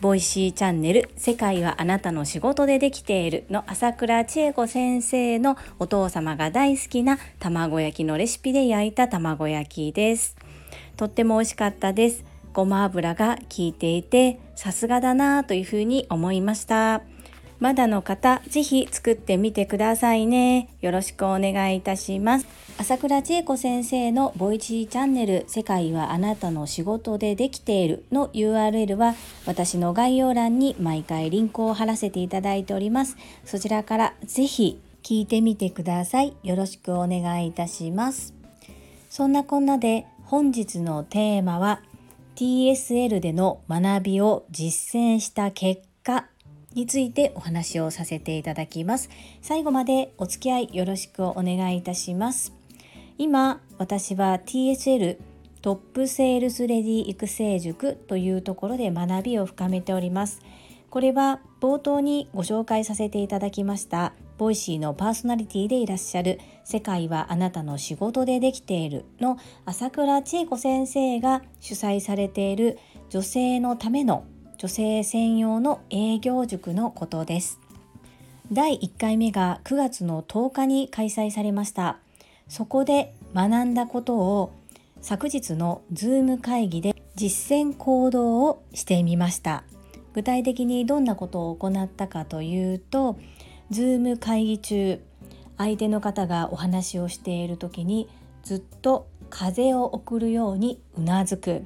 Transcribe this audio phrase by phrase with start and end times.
[0.00, 10.36] Voicy チャンネル世界はあなたの仕事でできているの朝倉千恵子先生のお父様が大好きな卵焼きのレシピで焼いた卵焼きです。
[10.96, 12.24] とっても美味しかったです。
[12.52, 17.02] ごま油が効いていてさすがだなというふうに思いました。
[17.60, 20.68] まだの方、ぜひ作ってみてくださいね。
[20.80, 22.46] よろしくお願いいたします。
[22.78, 29.16] 朝倉千恵子先生のボイチーチャンネル世界はあなたの仕事でできているの URL は
[29.46, 33.16] 私の概要欄に毎回リンクを貼らせていただいております。
[33.44, 36.36] そちらからぜひ聞いてみてください。
[36.44, 38.34] よろしくお願いいたします。
[39.10, 41.80] そんなこんなで本日のテーマは
[42.36, 46.26] TSL での学びを実践した結果
[46.74, 49.10] についてお話をさせていただきます。
[49.42, 52.52] 最後までお付き合いよろしくお願いいたします。
[53.16, 55.18] 今私は TSL
[55.60, 60.40] トップセールスレディ育成塾というところで学びを深めております。
[60.90, 72.78] これは冒頭にご紹介させていただきました Voicy のパーソナリティでいらっしゃる世界はあなたの仕事でできているの朝倉千恵子先生が主催されている
[73.10, 74.24] 女性のための
[74.58, 77.60] 女性専用の営業塾のことです。
[78.50, 81.98] 第1回目が9月の10日に開催されました。
[82.48, 84.52] そこで学んだことを
[85.00, 89.62] 昨日の Zoom 会議で実践行動をしてみました。
[90.12, 93.16] 具体的にどんなことを行ったかというと
[93.70, 95.00] Zoom 会議中
[95.56, 98.08] 相手の方がお話をしている時に
[98.42, 101.64] ずっと風を送るようにうなずく。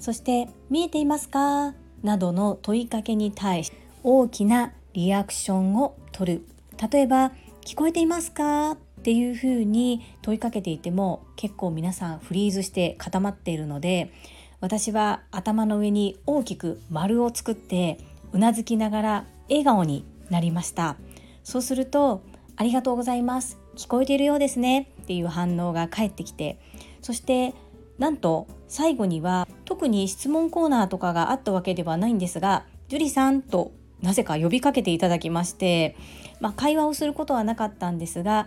[0.00, 1.74] そして見えていますか？
[2.04, 3.72] などの問いかけに対し
[4.04, 6.46] 大きなリアクションを取る。
[6.90, 7.32] 例えば
[7.64, 14.12] 「聞こえていますか?」っていうふうに問いかけていても結構皆さんフリーズして固まっているので
[14.60, 17.98] 私は頭の上に大きく丸を作って
[18.32, 20.96] うなずきながら笑顔になりました。
[21.42, 22.22] そうすると
[22.56, 23.58] 「ありがとうございます。
[23.76, 26.58] 聞こえているようですね」っていう反応が返ってきて
[27.02, 27.52] そして
[27.98, 33.72] なんと最後には特に質問コーナーとかがあったわけではないんですが「樹里さん」と
[34.02, 35.96] なぜか呼びかけていただきまして、
[36.40, 38.46] まあ、会話をすることはなかったんですが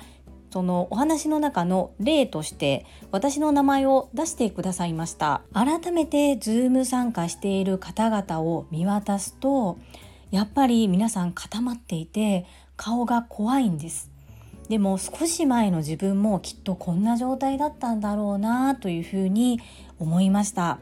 [0.51, 5.41] そのお話の中の例として私の名前を出してくださいました。
[5.53, 9.77] 改めて Zoom 参加している方々を見渡すと
[10.31, 14.11] やっぱり皆さん固まっていて顔が怖いんです。
[14.69, 19.61] でも少し前の自分もきっとこんな状態だったんだろうなというふうに
[19.99, 20.79] 思いました。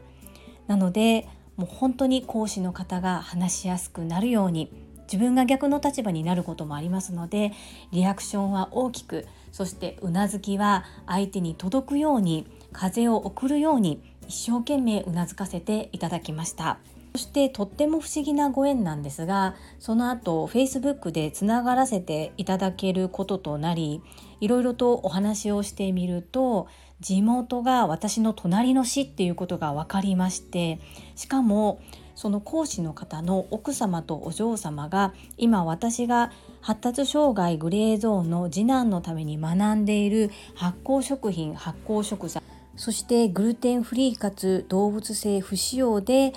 [0.66, 4.70] なのでもう本当に講師の方が話しやすくなるように
[5.06, 7.52] 自分が逆の立場になることもありますので
[7.92, 16.78] リアクションは大きくそしてうなずきは相手に届くように風を送るように一生懸命うなずかせていただきました。
[17.16, 24.02] そしてとっても不思議なご縁なんですがその後 Facebook でつながらせていただけることとなり
[24.42, 26.68] いろいろとお話をしてみると
[27.00, 30.78] 地元が私の隣の市っていうことが分かりまして
[31.14, 31.80] しかも
[32.14, 42.42] その講師の方の奥様とお嬢様が今私が発達障害グレーゾーンの次男のために学んでいる発酵食品発酵食材
[42.76, 46.34] そしてグルテンフリーかつ動物性不使用で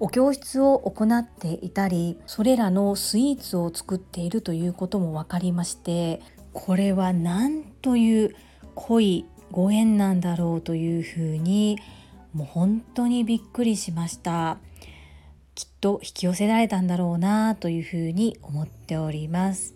[0.00, 6.22] お教室を行っていたりそれらのスイーツを作っているということも分かりまして
[6.52, 8.34] これは何という
[8.74, 11.78] 濃いご縁なんだろうというふうに
[12.32, 14.58] もう本当にびっくりしました。
[15.56, 19.74] きっと引き寄せられたんだろうなというふうに思っております。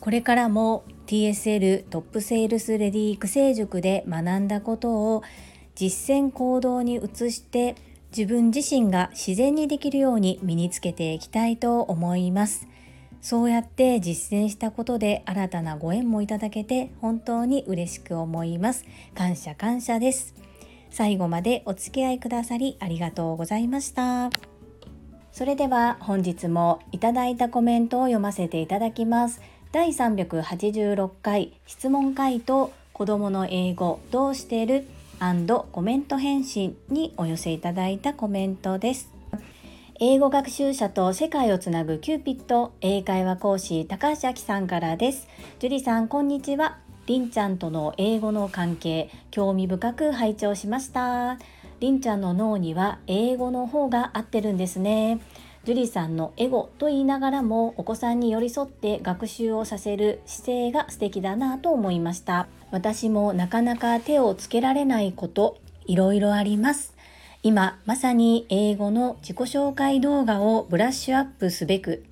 [0.00, 5.22] これからも TSL トップセールスレディ育成塾で学んだことを
[5.74, 7.76] 実践行動に移して
[8.18, 12.66] 自分自身が自然にできるように身につけていきたいと思います。
[13.20, 18.84] そうやって実践したことで新たなご縁もいただけて本当に嬉しく思います。
[19.14, 20.34] 感謝感謝です。
[20.90, 24.30] 最後までお付き合いくださりありがとうございました。
[25.30, 29.40] それでは本日もいただいたコメントを読ませていただきます。
[29.70, 34.88] 第386回質問回答子供の英語どうしてる？
[35.72, 39.10] コメント返信にお寄せいただいたコメントです。
[39.98, 45.26] 英語学習者と世界をつなぐキューピット英会話講師高橋明さんからです。
[45.58, 46.78] 樹里さんこんにちは。
[47.06, 51.38] りんちゃんとの英語の関係興味深く拝聴しました。
[51.80, 55.18] りんちゃんの脳には英語の方が合ってるんですね。
[55.68, 62.48] 樹里さんのエゴと言いながらもお子さんに寄り添って学習をさせる姿勢が素敵だなと思いました。
[62.70, 66.94] 私もなかなか手をつけられないこといろいろあります。
[67.42, 72.02] 今まさに英語の自己紹介動画をブラッシュアップすべく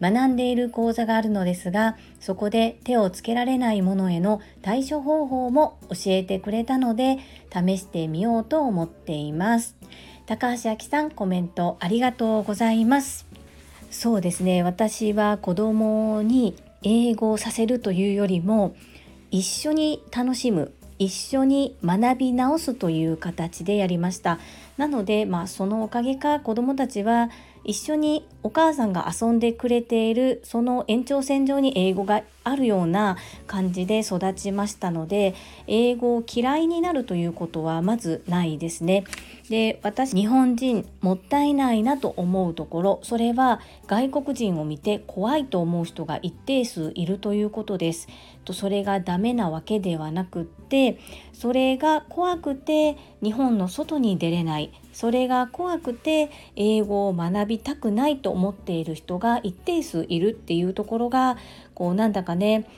[0.00, 7.18] 学んでいる講座があるのですがそこで手をつけられないものへの対処方法も教えてくれたので
[7.52, 9.74] 試してみようと思っています。
[10.30, 13.26] 高橋明さんコメントありがとうございます。
[13.90, 14.62] そうですね。
[14.62, 16.54] 私は子供に
[16.84, 18.76] 英語をさせるというよりも
[19.32, 24.38] 一緒に楽しむ一緒に学び直すという形でやりました。
[24.80, 27.28] なのでまあそのおかげか子どもたちは
[27.64, 35.34] 一緒にお母さんが遊んでくれているその延長線上に英語があるような感じで育ちましたので
[35.66, 39.04] 英語を嫌いになるということはまずないですね。
[39.50, 48.08] で私日本人もったいないなと思うところそれは外国人を見て怖いと思う人が一定数いるということです。
[48.44, 50.98] とそれがダメなわけではなくって
[51.34, 61.36] それが怖くて日本の外に出れないそれが怖くて英語を学びたくないと思っている人が一定数いるっていうところが
[61.74, 62.68] こうなんだかね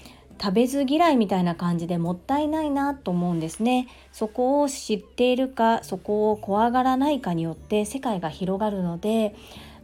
[0.41, 3.87] 食べず嫌いみたいな感じでもったいないなと思うんですね。
[4.13, 9.37] そこを知っているかそこを怖がらないかによって世界が広がるので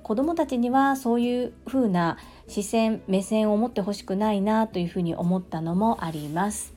[0.03, 2.17] 子どもたちにはそういう風な
[2.49, 6.73] 視線目線を持ってほしくないなというふうに思ったのもあります。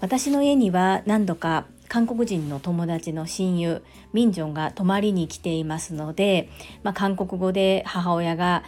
[0.00, 3.82] 私の家には何度か韓国人の友達の親友
[4.12, 6.48] ミンジョンが泊まりに来ていますので、
[6.84, 8.62] まあ、韓国語で母親が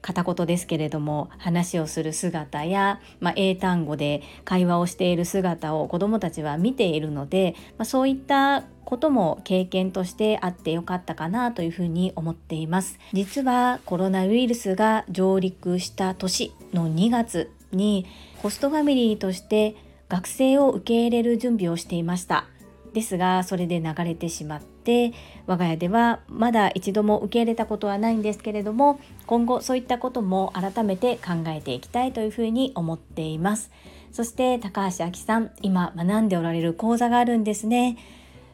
[0.00, 13.00] 片言ですけれども話をする姿や、まあ、英単語で会話をしている姿を子どもたちは見ているので、まあ、そういったことも経験としてあってよかったかなというふうに思っています。
[13.12, 18.06] 実はコロナウイルスが上陸した年の2月に
[18.36, 19.74] ホストファミリーとして
[20.08, 22.46] 学生を受け入れる準備をしていました。
[22.94, 25.12] ですがそれで流れてしまって
[25.46, 33.70] 我が家ではまだ一度も受け入れたことはないんですけれども今後そういったことも改めて考えていきたいというふうに思っています。
[34.12, 37.98] そして高橋明さん今学んでおられる講座があるんですね。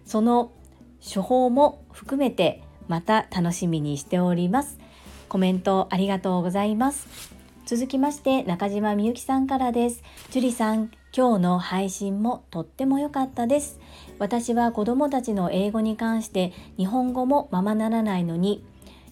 [0.06, 0.52] その
[1.02, 4.79] 処方も含めてまた楽しみにしております。
[5.29, 7.06] コメントありがとうございます。
[7.67, 10.02] 続きまして中島みゆきさんからです。
[10.31, 13.80] 樹里さん今日の配信もとっても良かったです。
[14.20, 18.64] 私は子供たちの英語に関して日本語もままならないのに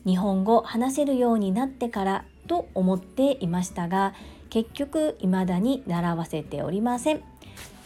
[0.07, 4.15] 日本語話せるようになってからと思っていましたが
[4.49, 7.23] 結局未だに習わせておりません。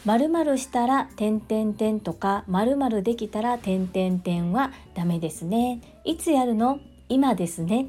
[0.05, 5.81] 〇〇したら点点点とか〇〇できたら点点点はダメですね。
[6.03, 6.79] いつやるの？
[7.09, 7.87] 今ですね。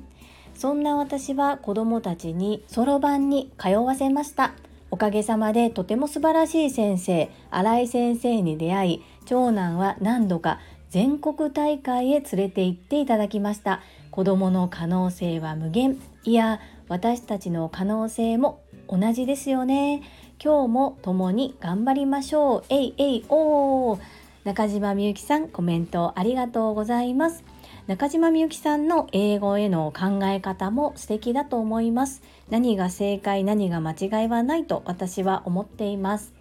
[0.55, 4.53] そんな私は子供たちにそろばんに通わせました。
[4.94, 13.81] おかげさまでとても素晴らしい先生新井先生に出会い長男は何度か全国大会へ連れて行っていただきました。
[14.12, 16.00] 子どもの可能性は無限。
[16.23, 20.00] いや私たちの可能性も同じですよね。
[20.41, 22.65] 今日も共に頑張りましょう。
[22.69, 24.01] えいえいおー。
[24.44, 27.43] 中島みゆきさんコメントありがとうございます。
[27.86, 32.22] 中島みゆきさんの英語への考え方も素敵だと思います。
[32.48, 36.32] 何が正解何が間違いはないと私は思っています。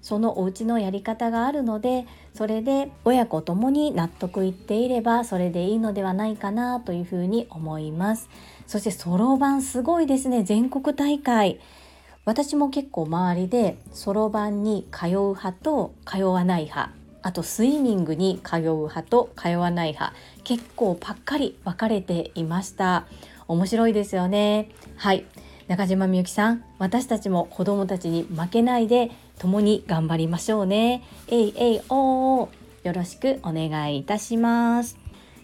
[0.00, 8.30] そのお家のやり方があるのでそれで親子ともに納得いっていればそれでいいのではないかなというふうに思います。
[8.66, 10.44] そしてそろばんすごいですね。
[10.44, 11.60] 全国大会。
[12.24, 17.05] 私も結構周りでそろばんに通う派と通わない派。
[17.26, 20.14] あとスイミングに通う派と通わない派
[20.44, 23.08] 結構パッカリ分かれていました。
[23.48, 24.70] 面白いですよね。
[24.94, 25.24] はい。
[25.66, 31.02] 中島みゆきさん私たちも子供たちに負けないで共に頑張りましょうね。
[31.26, 32.48] えいえいおー。
[32.84, 34.96] よろしくお願いいたします。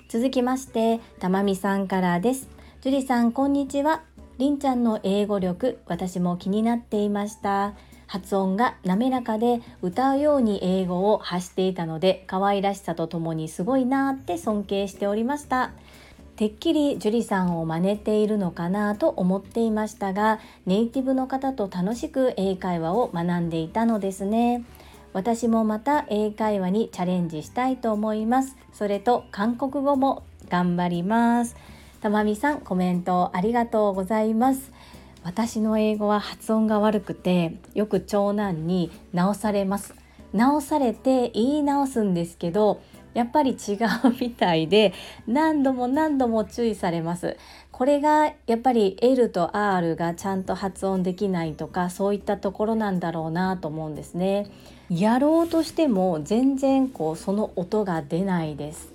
[0.09, 2.49] 続きましてたまみさんからです。
[2.81, 4.03] 樹里さんこんにちは。
[4.39, 7.75] りんちゃんの英語力私も気になっていました。
[8.13, 15.71] 発音が滑らかで歌うように英語を発していたので可愛らしさとともにすごいなって尊敬しておりました。
[16.37, 24.63] てっきり樹里さんを真似ているのかなと思っていましたがネイティブの方と楽しく英会話を学んでいたのですね。
[25.15, 28.59] 私もまた英会話にチャレンジしたいと思います。
[28.75, 31.57] それと韓国語も頑張ります。
[32.03, 34.71] たまみさんコメントありがとうございます。
[35.25, 39.95] 私の英語は発音が悪くてよく長男に直されます。
[40.33, 42.81] 直されて言い直すんですけど
[43.15, 43.79] やっぱり違う
[44.19, 44.95] みたいで
[45.27, 47.37] 何度も何度も注意されます。
[47.71, 54.51] これがやっぱり L と R がちゃんと発音できないとかそういったところなんだろうなと思うんですね。
[54.89, 58.89] やろうとしても全然こうその音が出ないです。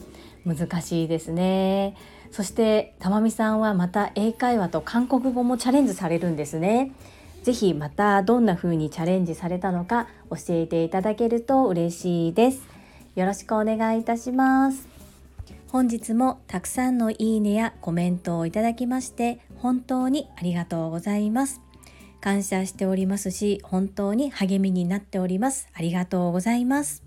[0.46, 1.96] 難しいですね。
[2.32, 6.92] そしてたまみさんはまた英会話と韓国語もチャレンジされるんですね。
[7.44, 12.62] ぜひまたどんな風にチャレンジされたのか教えていただけると嬉しいです。
[13.16, 14.88] よろしくお願いいたします。
[15.70, 21.62] 本日もたくさんのいいねやコメントをいただきまして本当にありがとうございます。
[22.20, 25.70] 感謝しておりますし本当に励みになっております。
[25.74, 27.07] ありがとうございます。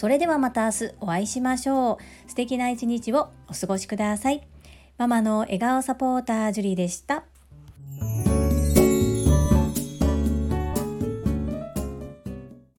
[0.00, 2.30] それではまた明日お会いしましょう。
[2.30, 4.48] 素敵な一日をお過ごしください。
[4.96, 7.24] ママの笑顔サポータージュリーでした。